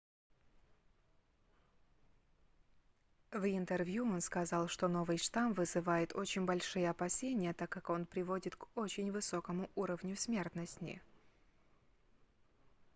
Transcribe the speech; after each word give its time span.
в 3.29 3.45
интервью 3.45 4.03
он 4.05 4.19
сказал 4.21 4.67
что 4.67 4.87
новый 4.87 5.19
штамм 5.19 5.53
вызывает 5.53 6.15
очень 6.15 6.45
большие 6.47 6.89
опасения 6.89 7.53
так 7.53 7.69
как 7.69 7.91
он 7.91 8.07
приводит 8.07 8.55
к 8.55 8.65
очень 8.75 9.11
высокому 9.11 9.69
уровню 9.75 10.15
смертности 10.17 11.03